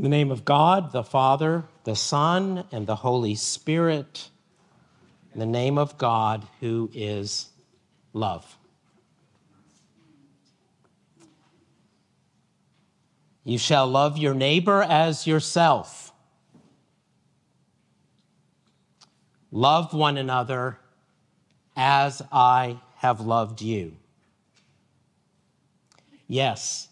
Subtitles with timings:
[0.00, 4.30] In the name of God, the Father, the Son, and the Holy Spirit,
[5.34, 7.50] in the name of God, who is
[8.14, 8.56] love.
[13.44, 16.14] You shall love your neighbor as yourself.
[19.52, 20.78] Love one another
[21.76, 23.98] as I have loved you.
[26.26, 26.88] Yes,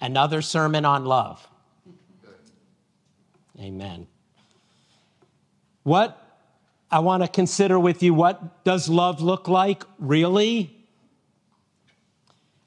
[0.00, 1.48] another sermon on love.
[3.58, 4.06] Amen.
[5.82, 6.18] What
[6.90, 10.76] I want to consider with you what does love look like really?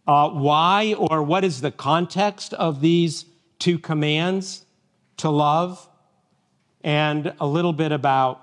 [0.07, 3.25] Uh, why or what is the context of these
[3.57, 4.65] two commands
[5.17, 5.87] to love?
[6.83, 8.41] And a little bit about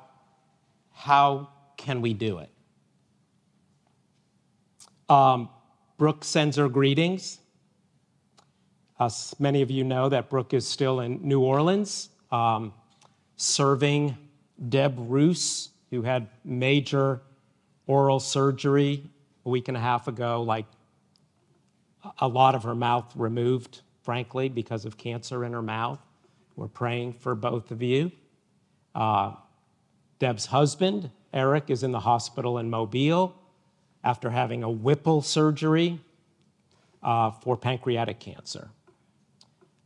[0.92, 2.50] how can we do it?
[5.08, 5.48] Um,
[5.96, 7.38] Brooke sends her greetings.
[8.98, 12.72] As many of you know that Brooke is still in New Orleans um,
[13.36, 14.16] serving
[14.68, 17.20] Deb Roos, who had major
[17.86, 19.04] oral surgery
[19.44, 20.66] a week and a half ago, like
[22.18, 26.00] a lot of her mouth removed, frankly, because of cancer in her mouth.
[26.56, 28.10] We're praying for both of you.
[28.94, 29.34] Uh,
[30.18, 33.34] Deb's husband, Eric, is in the hospital in Mobile
[34.04, 36.00] after having a Whipple surgery
[37.02, 38.70] uh, for pancreatic cancer.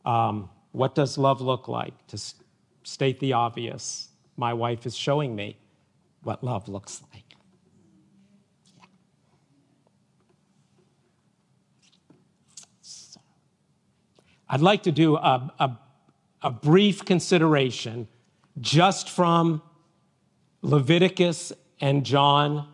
[0.05, 1.94] Um, what does love look like?
[2.08, 2.22] To
[2.82, 5.56] state the obvious, my wife is showing me
[6.22, 7.22] what love looks like.
[14.50, 15.78] I'd like to do a, a,
[16.42, 18.06] a brief consideration
[18.60, 19.62] just from
[20.60, 22.69] Leviticus and John,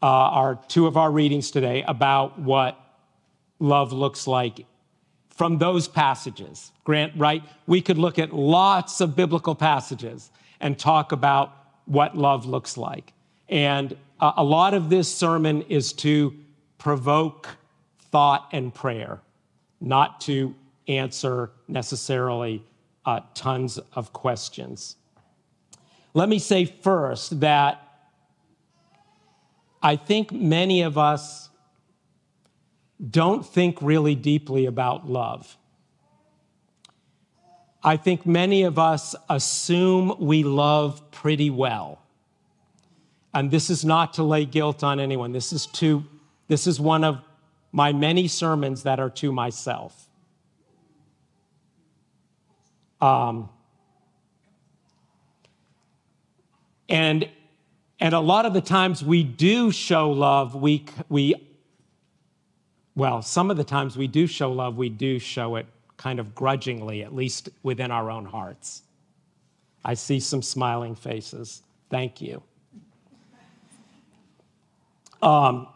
[0.00, 2.78] uh, are two of our readings today, about what
[3.58, 4.66] love looks like
[5.36, 6.72] from those passages.
[6.84, 7.42] Grant, right?
[7.66, 11.52] We could look at lots of biblical passages and talk about
[11.86, 13.12] what love looks like.
[13.48, 16.34] And a lot of this sermon is to
[16.78, 17.48] provoke
[18.10, 19.20] thought and prayer,
[19.80, 20.54] not to
[20.86, 22.62] answer necessarily
[23.04, 24.96] uh, tons of questions.
[26.14, 27.80] Let me say first that
[29.82, 31.50] I think many of us
[33.10, 35.56] don't think really deeply about love.
[37.82, 42.00] I think many of us assume we love pretty well.
[43.34, 45.32] And this is not to lay guilt on anyone.
[45.32, 46.04] This is to
[46.46, 47.20] this is one of
[47.72, 50.08] my many sermons that are to myself.
[53.00, 53.48] Um,
[56.88, 57.28] and
[57.98, 61.34] and a lot of the times we do show love, we we
[62.96, 65.66] well, some of the times we do show love, we do show it
[65.96, 68.82] kind of grudgingly, at least within our own hearts.
[69.84, 71.62] I see some smiling faces.
[71.90, 72.42] Thank you.
[75.22, 75.68] Um,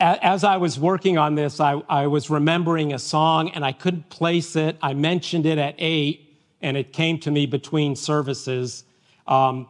[0.00, 4.08] as I was working on this, I, I, was remembering a song and I couldn't
[4.08, 4.76] place it.
[4.82, 8.84] I mentioned it at eight, and it came to me between services.
[9.26, 9.68] Um,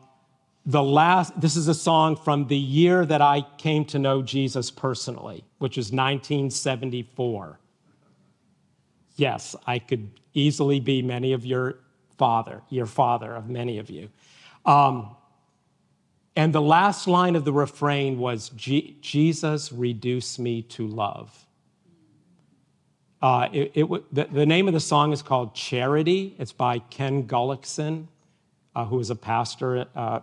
[0.67, 4.71] the last, this is a song from the year that I came to know Jesus
[4.71, 7.59] personally, which was 1974.
[9.17, 11.79] Yes, I could easily be many of your
[12.19, 14.11] father, your father of many of you.
[14.67, 15.17] Um,
[16.37, 21.47] and the last line of the refrain was Jesus, reduce me to love.
[23.21, 26.35] Uh, it, it, the, the, name of the song is called Charity.
[26.39, 28.07] It's by Ken Gulliksen,
[28.75, 30.21] uh, who is a pastor uh,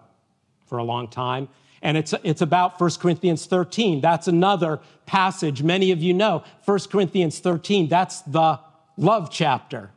[0.67, 1.50] for a long time.
[1.81, 4.01] And it's, it's about 1 Corinthians 13.
[4.01, 6.44] That's another passage many of you know.
[6.66, 8.59] 1 Corinthians 13, that's the
[8.97, 9.91] love chapter.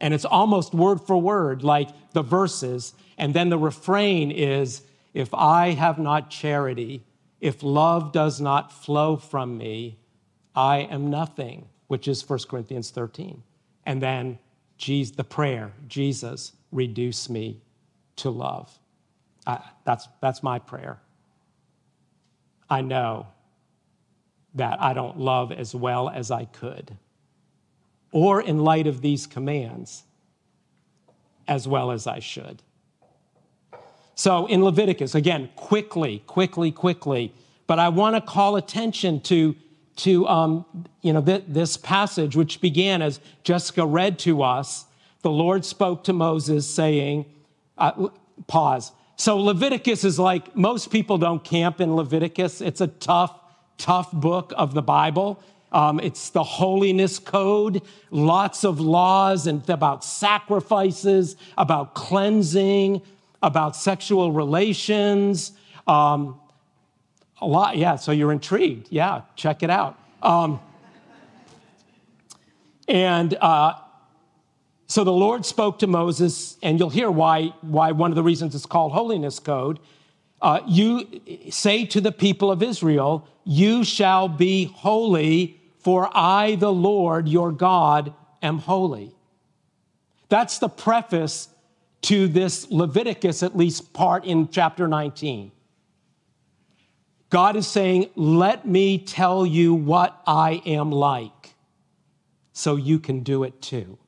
[0.00, 2.94] And it's almost word for word like the verses.
[3.16, 4.82] And then the refrain is
[5.14, 7.02] If I have not charity,
[7.40, 9.98] if love does not flow from me,
[10.54, 13.42] I am nothing, which is 1 Corinthians 13.
[13.84, 14.38] And then
[14.76, 17.60] Jesus, the prayer, Jesus, reduce me
[18.16, 18.78] to love.
[19.46, 20.98] I, that's, that's my prayer.
[22.68, 23.28] I know
[24.54, 26.96] that I don't love as well as I could,
[28.10, 30.04] or in light of these commands,
[31.46, 32.62] as well as I should.
[34.14, 37.34] So in Leviticus, again, quickly, quickly, quickly,
[37.66, 39.54] but I want to call attention to,
[39.96, 40.64] to um,
[41.02, 44.86] you know, th- this passage, which began as Jessica read to us.
[45.20, 47.26] The Lord spoke to Moses, saying,
[47.76, 48.08] uh,
[48.46, 48.92] pause.
[49.16, 52.60] So Leviticus is like most people don't camp in Leviticus.
[52.60, 53.38] It's a tough,
[53.78, 55.42] tough book of the Bible.
[55.72, 63.02] Um, it's the holiness code, lots of laws and about sacrifices, about cleansing,
[63.42, 65.52] about sexual relations.
[65.86, 66.38] Um,
[67.40, 67.96] a lot, yeah.
[67.96, 68.88] So you're intrigued.
[68.90, 69.98] Yeah, check it out.
[70.22, 70.60] Um,
[72.88, 73.74] and uh,
[74.88, 78.54] so the Lord spoke to Moses, and you'll hear why, why one of the reasons
[78.54, 79.80] it's called Holiness Code.
[80.40, 86.72] Uh, you say to the people of Israel, You shall be holy, for I, the
[86.72, 89.12] Lord your God, am holy.
[90.28, 91.48] That's the preface
[92.02, 95.50] to this Leviticus, at least part in chapter 19.
[97.28, 101.54] God is saying, Let me tell you what I am like,
[102.52, 103.98] so you can do it too.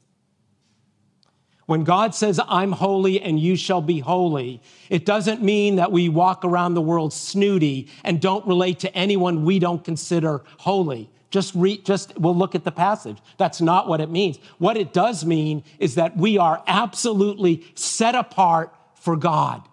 [1.69, 6.09] When God says, I'm holy and you shall be holy, it doesn't mean that we
[6.09, 11.11] walk around the world snooty and don't relate to anyone we don't consider holy.
[11.29, 13.19] Just read, just we'll look at the passage.
[13.37, 14.39] That's not what it means.
[14.57, 19.69] What it does mean is that we are absolutely set apart for God.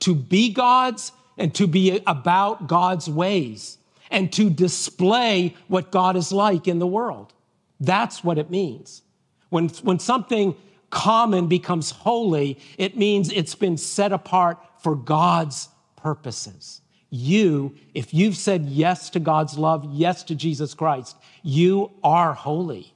[0.00, 3.78] To be God's and to be about God's ways
[4.10, 7.32] and to display what God is like in the world.
[7.78, 9.02] That's what it means.
[9.50, 10.56] When, when something
[10.94, 16.80] common becomes holy, it means it's been set apart for God's purposes.
[17.10, 22.94] You, if you've said yes to God's love, yes to Jesus Christ, you are holy.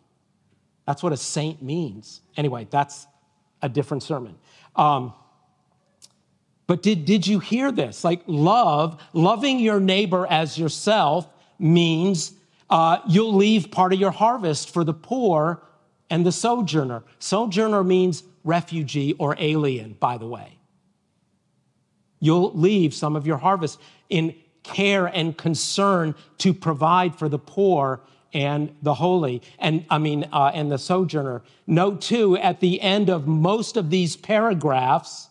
[0.86, 2.20] That's what a saint means.
[2.36, 3.06] Anyway, that's
[3.62, 4.36] a different sermon.
[4.76, 5.12] Um,
[6.68, 8.04] but did, did you hear this?
[8.04, 11.28] Like, love, loving your neighbor as yourself
[11.58, 12.32] means
[12.70, 15.62] uh, you'll leave part of your harvest for the poor
[16.10, 17.02] and the sojourner.
[17.18, 20.58] Sojourner means refugee or alien, by the way.
[22.20, 23.78] You'll leave some of your harvest
[24.08, 28.00] in care and concern to provide for the poor
[28.34, 31.42] and the holy, and I mean, uh, and the sojourner.
[31.66, 35.30] Note too, at the end of most of these paragraphs,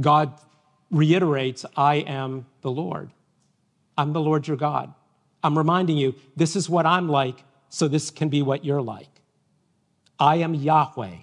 [0.00, 0.32] God
[0.90, 3.10] reiterates, I am the Lord.
[3.98, 4.92] I'm the Lord your God.
[5.42, 9.08] I'm reminding you, this is what I'm like so this can be what you're like.
[10.16, 11.16] I am Yahweh.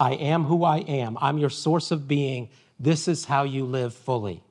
[0.00, 1.16] I am who I am.
[1.20, 2.48] I'm your source of being.
[2.80, 4.42] This is how you live fully.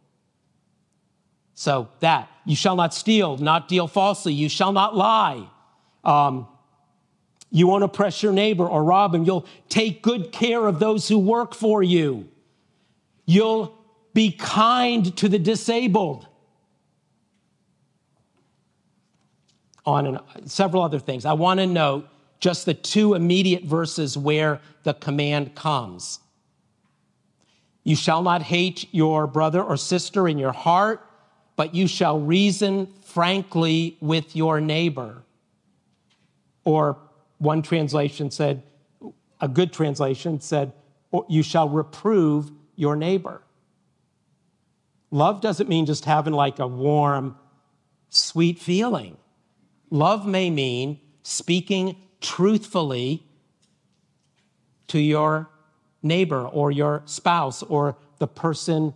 [1.56, 5.46] So, that, you shall not steal, not deal falsely, you shall not lie.
[6.06, 6.48] Um,
[7.52, 9.26] you won't oppress your neighbor or rob him.
[9.26, 12.30] You'll take good care of those who work for you.
[13.26, 13.78] You'll
[14.14, 16.29] be kind to the disabled.
[19.90, 20.20] On and
[20.50, 21.26] several other things.
[21.26, 22.08] I want to note
[22.40, 26.20] just the two immediate verses where the command comes.
[27.84, 31.06] You shall not hate your brother or sister in your heart,
[31.56, 35.24] but you shall reason frankly with your neighbor.
[36.64, 36.98] Or
[37.40, 38.64] one translation said,
[39.42, 40.72] a good translation said,
[41.28, 43.42] you shall reprove your neighbor.
[45.12, 47.36] Love doesn't mean just having like a warm,
[48.10, 49.18] sweet feeling.
[49.90, 53.24] Love may mean speaking truthfully
[54.88, 55.50] to your
[56.02, 58.94] neighbor or your spouse or the person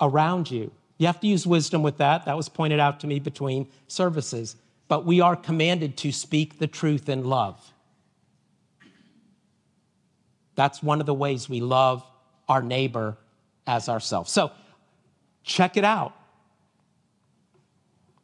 [0.00, 0.70] around you.
[0.98, 2.24] You have to use wisdom with that.
[2.24, 4.56] That was pointed out to me between services.
[4.88, 7.72] But we are commanded to speak the truth in love.
[10.54, 12.04] That's one of the ways we love
[12.48, 13.16] our neighbor
[13.66, 14.30] as ourselves.
[14.30, 14.52] So
[15.42, 16.14] check it out.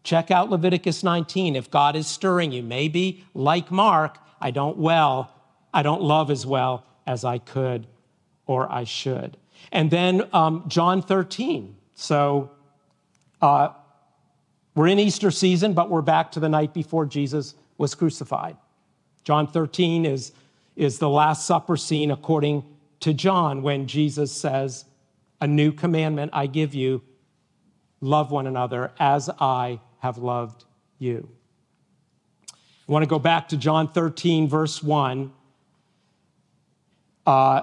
[0.02, 2.62] Check out Leviticus 19 if God is stirring you.
[2.62, 5.32] Maybe, like Mark, I don't well,
[5.72, 7.86] I don't love as well as I could
[8.46, 9.36] or I should.
[9.72, 11.76] And then um, John 13.
[11.94, 12.50] So
[13.42, 13.68] uh,
[14.74, 18.56] we're in Easter season, but we're back to the night before Jesus was crucified.
[19.22, 20.32] John 13 is,
[20.76, 22.64] is the Last Supper scene according
[23.00, 24.84] to John when Jesus says,
[25.40, 27.02] A new commandment I give you
[28.00, 30.64] love one another as I have loved
[30.98, 31.28] you.
[32.88, 35.32] I want to go back to John 13, verse 1.
[37.24, 37.62] Uh,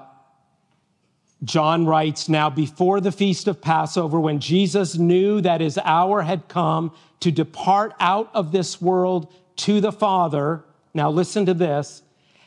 [1.44, 6.48] John writes, Now before the feast of Passover, when Jesus knew that his hour had
[6.48, 10.64] come to depart out of this world to the Father,
[10.94, 12.02] now listen to this,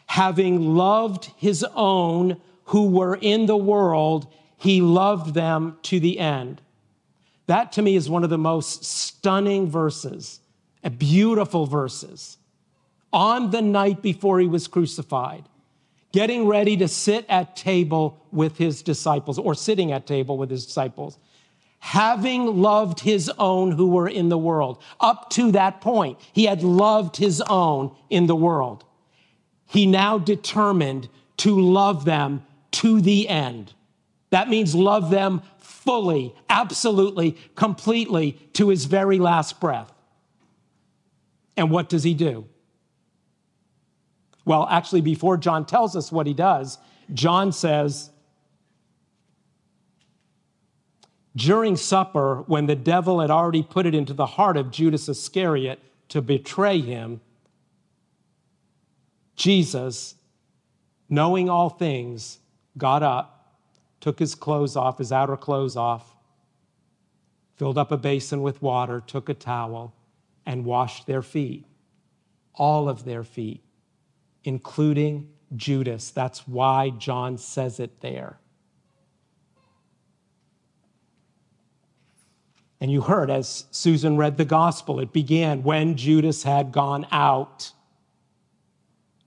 [0.06, 6.60] having loved his own who were in the world, he loved them to the end.
[7.50, 10.38] That to me is one of the most stunning verses,
[10.98, 12.38] beautiful verses.
[13.12, 15.48] On the night before he was crucified,
[16.12, 20.64] getting ready to sit at table with his disciples or sitting at table with his
[20.64, 21.18] disciples,
[21.80, 24.80] having loved his own who were in the world.
[25.00, 28.84] Up to that point, he had loved his own in the world.
[29.66, 33.74] He now determined to love them to the end.
[34.30, 39.92] That means love them fully, absolutely, completely to his very last breath.
[41.56, 42.46] And what does he do?
[44.44, 46.78] Well, actually, before John tells us what he does,
[47.12, 48.10] John says,
[51.36, 55.80] during supper, when the devil had already put it into the heart of Judas Iscariot
[56.08, 57.20] to betray him,
[59.36, 60.16] Jesus,
[61.08, 62.38] knowing all things,
[62.76, 63.39] got up,
[64.00, 66.16] took his clothes off, his outer clothes off,
[67.56, 69.94] filled up a basin with water, took a towel,
[70.46, 71.66] and washed their feet,
[72.54, 73.62] all of their feet,
[74.44, 76.10] including Judas.
[76.10, 78.38] That's why John says it there.
[82.80, 87.72] And you heard as Susan read the gospel, it began when Judas had gone out.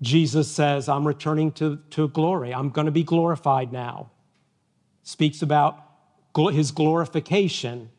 [0.01, 2.51] Jesus says, I'm returning to, to glory.
[2.51, 4.09] I'm going to be glorified now.
[5.03, 5.79] Speaks about
[6.35, 7.89] his glorification.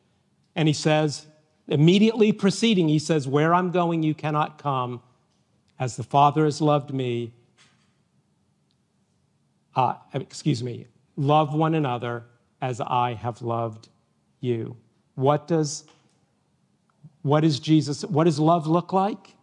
[0.56, 1.26] And he says,
[1.68, 5.02] immediately preceding, he says, Where I'm going, you cannot come.
[5.78, 7.32] As the Father has loved me,
[9.74, 12.24] uh, excuse me, love one another
[12.60, 13.88] as I have loved
[14.40, 14.76] you.
[15.14, 15.84] What does
[17.22, 19.34] what is Jesus what does love look like?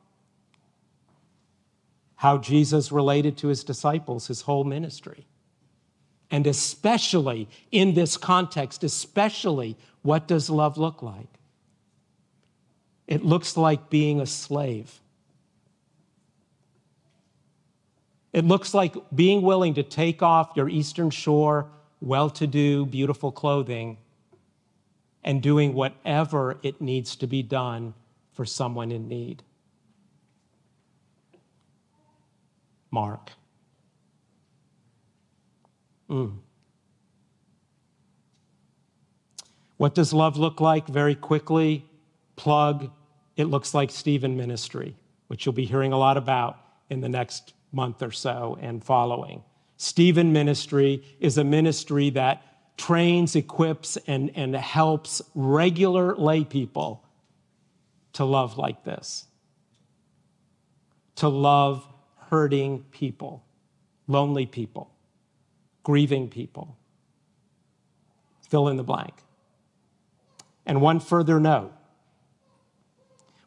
[2.16, 5.26] How Jesus related to his disciples his whole ministry.
[6.32, 11.28] And especially in this context, especially what does love look like?
[13.06, 15.02] It looks like being a slave.
[18.32, 21.68] It looks like being willing to take off your Eastern Shore,
[22.00, 23.98] well to do, beautiful clothing
[25.24, 27.94] and doing whatever it needs to be done
[28.34, 29.44] for someone in need.
[32.90, 33.32] Mark.
[36.12, 36.34] Mm.
[39.78, 40.88] What does love look like?
[40.88, 41.86] Very quickly,
[42.36, 42.92] plug.
[43.38, 44.96] It looks like Stephen Ministry,
[45.28, 49.42] which you'll be hearing a lot about in the next month or so and following.
[49.78, 52.44] Stephen Ministry is a ministry that
[52.78, 57.04] trains, equips, and, and helps regular lay people
[58.14, 59.26] to love like this,
[61.16, 61.88] to love
[62.30, 63.44] hurting people,
[64.08, 64.91] lonely people,
[65.84, 66.78] grieving people.
[68.42, 69.14] Fill in the blank.
[70.66, 71.74] And one further note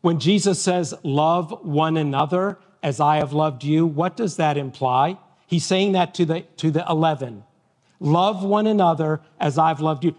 [0.05, 5.19] when Jesus says, Love one another as I have loved you, what does that imply?
[5.47, 7.43] He's saying that to the, to the 11.
[8.01, 10.15] Love one another as I've loved you.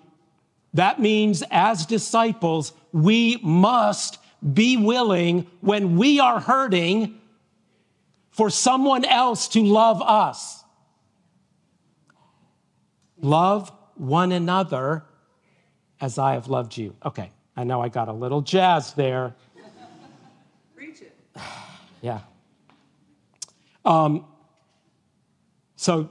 [0.73, 4.17] That means, as disciples, we must
[4.53, 7.21] be willing when we are hurting
[8.31, 10.63] for someone else to love us.
[13.25, 15.03] Love one another
[15.99, 16.95] as I have loved you.
[17.05, 19.35] Okay, I know I got a little jazz there.
[20.75, 21.17] Preach it.
[22.01, 22.19] yeah.
[23.83, 24.25] Um,
[25.75, 26.09] so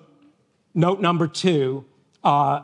[0.75, 1.85] Note number two,
[2.25, 2.63] uh,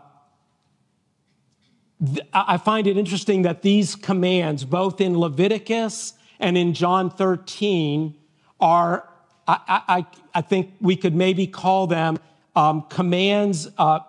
[2.05, 8.17] th- I find it interesting that these commands, both in Leviticus and in John 13,
[8.59, 9.09] are,
[9.47, 12.19] I, I, I think we could maybe call them
[12.57, 14.01] um, commands uh,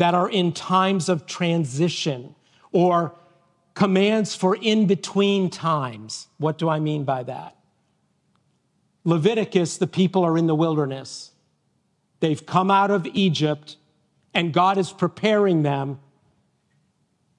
[0.00, 2.34] that are in times of transition
[2.72, 3.14] or
[3.74, 6.26] commands for in between times.
[6.38, 7.54] What do I mean by that?
[9.04, 11.32] Leviticus, the people are in the wilderness.
[12.20, 13.76] They've come out of Egypt,
[14.32, 16.00] and God is preparing them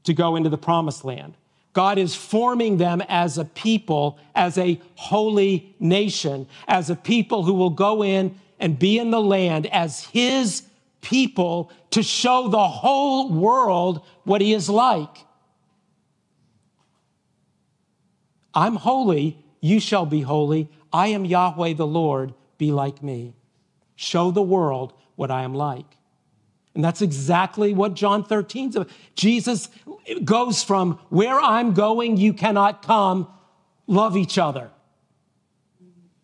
[0.03, 1.33] to go into the promised land.
[1.73, 7.55] God is forming them as a people, as a holy nation, as a people who
[7.55, 10.61] will go in and be in the land as his
[11.01, 15.25] people to show the whole world what he is like.
[18.53, 20.69] I'm holy, you shall be holy.
[20.91, 23.33] I am Yahweh the Lord, be like me
[24.01, 25.85] show the world what I am like.
[26.73, 28.89] And that's exactly what John 13 is about.
[29.15, 29.69] Jesus
[30.23, 33.27] goes from where I'm going, you cannot come,
[33.87, 34.71] love each other.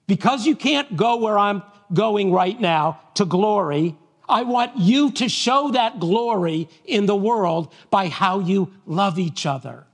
[0.07, 1.61] Because you can't go where I'm
[1.93, 3.95] going right now to glory,
[4.29, 9.45] I want you to show that glory in the world by how you love each
[9.45, 9.85] other.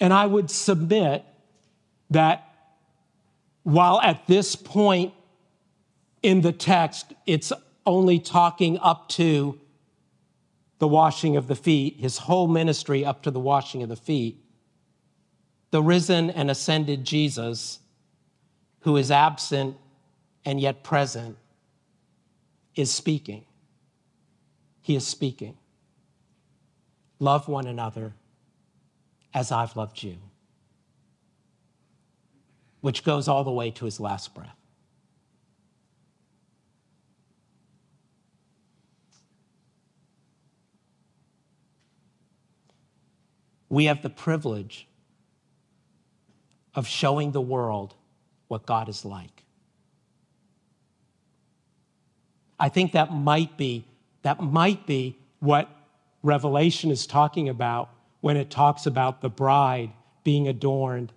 [0.00, 1.24] And I would submit
[2.08, 2.50] that
[3.62, 5.12] while at this point
[6.22, 7.52] in the text, it's
[7.86, 9.60] only talking up to
[10.78, 14.42] the washing of the feet, his whole ministry up to the washing of the feet.
[15.70, 17.78] The risen and ascended Jesus,
[18.80, 19.76] who is absent
[20.44, 21.36] and yet present,
[22.74, 23.44] is speaking.
[24.80, 25.56] He is speaking.
[27.18, 28.14] Love one another
[29.34, 30.16] as I've loved you,
[32.80, 34.56] which goes all the way to his last breath.
[43.68, 44.88] We have the privilege
[46.74, 47.94] of showing the world
[48.50, 49.44] what God is like.
[52.58, 53.84] I think that might be
[54.22, 55.70] that might be what
[56.22, 57.88] Revelation is talking about
[58.20, 59.92] when it talks about the bride
[60.24, 61.12] being adorned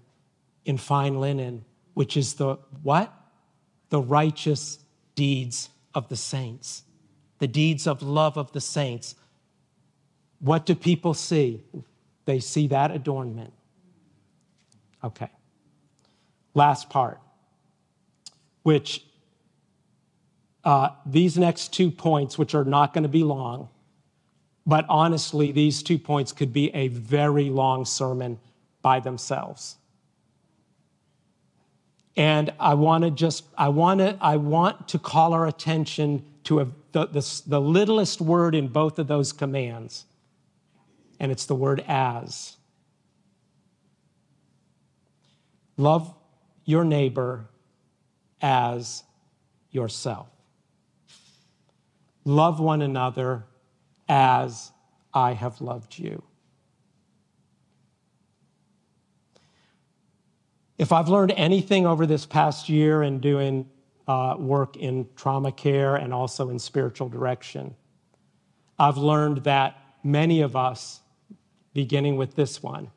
[0.64, 3.12] in fine linen, which is the what?
[3.90, 4.78] The righteous
[5.16, 6.84] deeds of the saints,
[7.40, 9.16] the deeds of love of the saints.
[10.40, 11.64] What do people see?
[12.26, 13.54] They see that adornment.
[15.04, 15.30] Okay.
[16.54, 17.20] Last part,
[18.62, 19.04] which
[20.64, 23.70] uh, these next two points, which are not going to be long,
[24.66, 28.40] but honestly, these two points could be a very long sermon
[28.82, 29.76] by themselves.
[32.16, 36.62] And I want to just, I want to, I want to call our attention to
[36.62, 40.06] a, the, the, the littlest word in both of those commands,
[41.20, 42.58] and it's the word as.
[45.76, 46.14] Love
[46.66, 47.46] your neighbor
[48.42, 49.04] as
[49.72, 50.30] yourself.
[52.26, 53.44] Love one another
[54.08, 54.72] as
[55.14, 56.24] I have loved you.
[60.78, 63.70] If I've learned anything over this past year in doing
[64.08, 67.76] uh, work in trauma care and also in spiritual direction,
[68.80, 71.02] I've learned that many of us,
[71.74, 72.90] beginning with this one,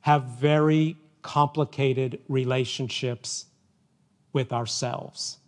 [0.00, 3.46] have very complicated relationships
[4.32, 5.38] with ourselves.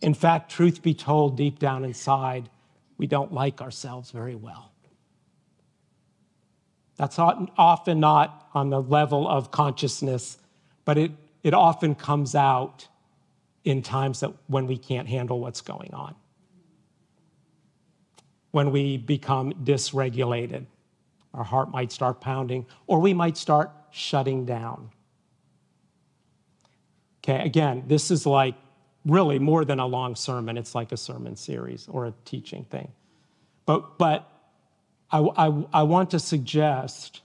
[0.00, 2.48] In fact, truth be told, deep down inside,
[2.98, 4.72] we don't like ourselves very well.
[6.96, 10.38] That's often not on the level of consciousness,
[10.84, 11.12] but it,
[11.42, 12.86] it often comes out
[13.64, 16.14] in times that when we can't handle what's going on.
[18.50, 20.66] When we become dysregulated,
[21.34, 24.90] our heart might start pounding, or we might start shutting down.
[27.24, 28.54] Okay, again, this is like
[29.04, 30.56] really more than a long sermon.
[30.56, 32.92] It's like a sermon series or a teaching thing.
[33.64, 34.28] But, but
[35.10, 37.20] I, I, I want to suggest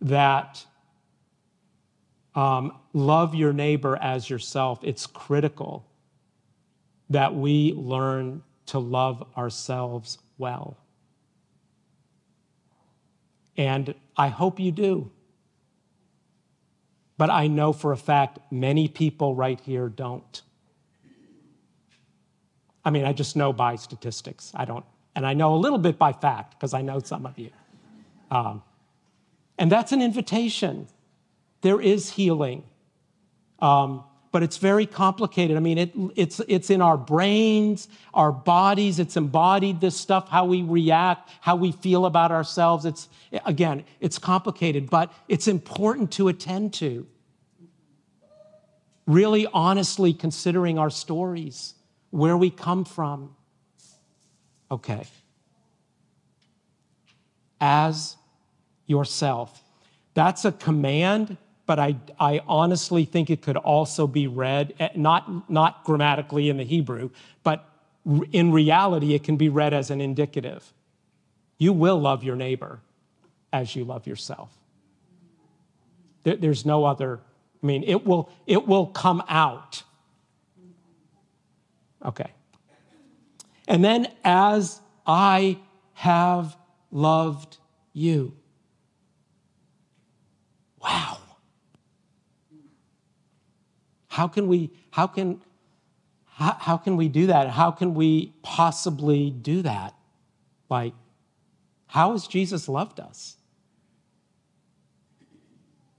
[0.00, 0.64] that
[2.34, 4.80] um, love your neighbor as yourself.
[4.82, 5.86] It's critical
[7.10, 10.76] that we learn to love ourselves well.
[13.56, 15.10] And I hope you do.
[17.16, 20.42] But I know for a fact many people right here don't.
[22.84, 24.52] I mean, I just know by statistics.
[24.54, 27.38] I don't, and I know a little bit by fact because I know some of
[27.38, 27.50] you.
[28.30, 28.62] Um,
[29.58, 30.88] and that's an invitation.
[31.62, 32.64] There is healing.
[33.60, 35.56] Um, but it's very complicated.
[35.56, 40.44] I mean, it, it's, it's in our brains, our bodies, it's embodied, this stuff, how
[40.44, 42.84] we react, how we feel about ourselves.
[42.84, 43.08] It's,
[43.46, 47.06] again, it's complicated, but it's important to attend to.
[49.06, 51.74] Really honestly considering our stories,
[52.10, 53.36] where we come from.
[54.68, 55.06] Okay.
[57.60, 58.16] As
[58.88, 59.62] yourself.
[60.14, 65.50] That's a command but I, I honestly think it could also be read, eh, not,
[65.50, 67.10] not grammatically in the Hebrew,
[67.42, 67.68] but
[68.32, 70.72] in reality, it can be read as an indicative.
[71.56, 72.80] You will love your neighbor
[73.52, 74.54] as you love yourself.
[76.24, 77.20] There, there's no other,
[77.62, 79.82] I mean, it will, it will come out.
[82.04, 82.30] Okay.
[83.66, 85.58] And then, as I
[85.94, 86.56] have
[86.90, 87.56] loved
[87.94, 88.36] you.
[94.14, 95.42] How can we, how can,
[96.26, 97.50] how, how can we do that?
[97.50, 99.92] How can we possibly do that?
[100.70, 100.94] Like,
[101.88, 103.38] how has Jesus loved us?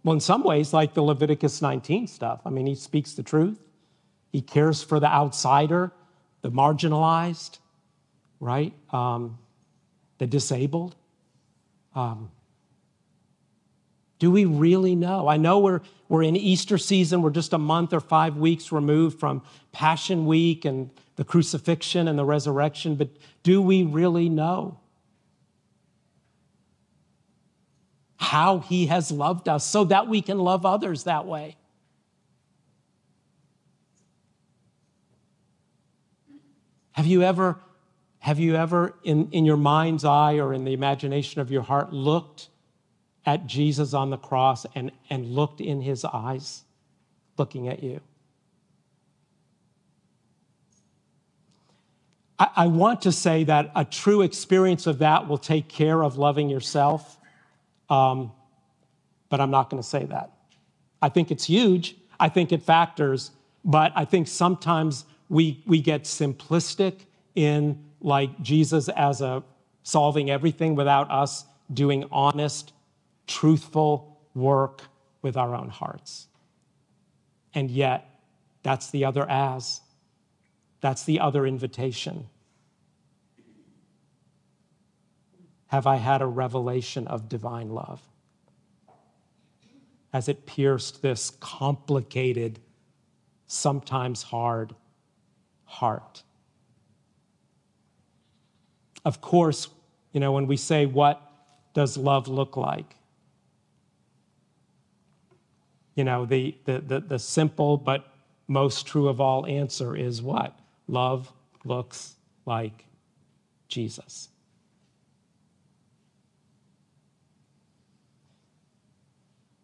[0.01, 3.59] Well, in some ways, like the Leviticus 19 stuff, I mean, he speaks the truth.
[4.31, 5.91] He cares for the outsider,
[6.41, 7.59] the marginalized,
[8.39, 8.71] right?
[8.93, 9.39] Um,
[10.19, 10.95] the disabled.
[11.93, 12.31] Um,
[14.19, 15.27] Do we really know?
[15.27, 19.19] I know we're, we're in Easter season, we're just a month or five weeks removed
[19.19, 23.09] from Passion Week and the crucifixion and the resurrection, but
[23.43, 24.79] do we really know
[28.17, 31.55] how he has loved us so that we can love others that way?
[36.93, 37.59] Have you ever,
[38.19, 41.91] have you ever in, in your mind's eye or in the imagination of your heart
[41.91, 42.49] looked
[43.25, 46.63] at Jesus on the cross and, and looked in his eyes,
[47.37, 48.01] looking at you?
[52.37, 56.17] I, I want to say that a true experience of that will take care of
[56.17, 57.17] loving yourself,
[57.89, 58.31] um,
[59.29, 60.31] but I'm not going to say that.
[61.01, 61.95] I think it's huge.
[62.19, 63.31] I think it factors,
[63.63, 67.01] but I think sometimes we, we get simplistic
[67.35, 69.43] in like Jesus as a
[69.83, 72.73] solving everything without us doing honest,
[73.27, 74.83] truthful work
[75.21, 76.27] with our own hearts.
[77.53, 78.09] And yet,
[78.63, 79.81] that's the other as.
[80.81, 82.27] That's the other invitation.
[85.67, 88.01] Have I had a revelation of divine love?
[90.13, 92.59] As it pierced this complicated,
[93.47, 94.75] sometimes hard
[95.65, 96.23] heart?
[99.03, 99.67] Of course,
[100.13, 101.21] you know, when we say, What
[101.73, 102.94] does love look like?
[105.95, 108.05] You know, the, the, the, the simple but
[108.47, 110.57] most true of all answer is what?
[110.87, 111.31] Love
[111.63, 112.85] looks like
[113.67, 114.29] Jesus.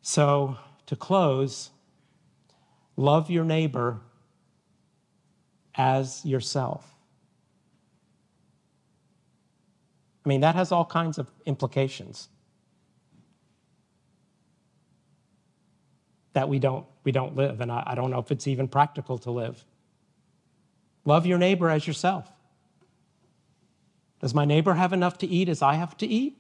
[0.02, 1.70] So, to close,
[2.98, 4.00] love your neighbor
[5.76, 6.96] as yourself.
[10.26, 12.30] I mean, that has all kinds of implications
[16.34, 19.18] that we don't, we don't live, and I, I don't know if it's even practical
[19.20, 19.64] to live.
[21.06, 22.32] Love your neighbor as yourself.
[24.20, 26.38] Does my neighbor have enough to eat as I have to eat?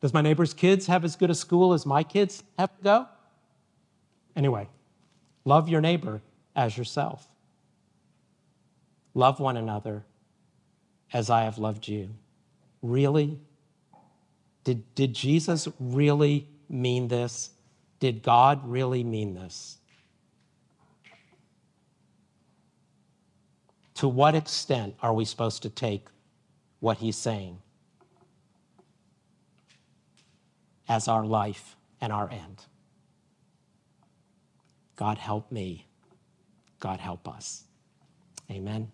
[0.00, 3.06] Does my neighbor's kids have as good a school as my kids have to go?
[4.34, 4.66] Anyway,
[5.44, 6.22] love your neighbor
[6.56, 7.28] as yourself.
[9.12, 10.04] Love one another
[11.12, 12.10] as I have loved you.
[12.80, 13.38] Really?
[14.64, 17.50] Did, did Jesus really mean this?
[18.00, 19.78] Did God really mean this?
[23.94, 26.08] To what extent are we supposed to take
[26.80, 27.58] what he's saying
[30.88, 32.64] as our life and our end?
[34.96, 35.86] God help me.
[36.78, 37.64] God help us.
[38.50, 38.90] Amen.